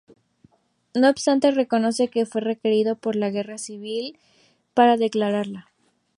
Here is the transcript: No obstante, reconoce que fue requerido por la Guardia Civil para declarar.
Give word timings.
No 0.95 1.11
obstante, 1.11 1.51
reconoce 1.51 2.07
que 2.07 2.25
fue 2.25 2.41
requerido 2.41 2.95
por 2.95 3.15
la 3.15 3.29
Guardia 3.29 3.59
Civil 3.59 4.17
para 4.73 4.97
declarar. 4.97 5.45